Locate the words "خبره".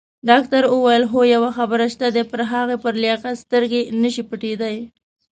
1.57-1.85